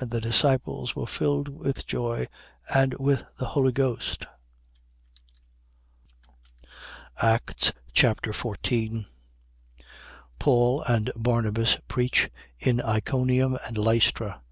[0.00, 0.02] 13:52.
[0.02, 2.28] And the disciples were filled with joy
[2.74, 4.26] and with the Holy Ghost.
[7.16, 9.06] Acts Chapter 14
[10.38, 14.42] Paul and Barnabas preach in Iconium and Lystra.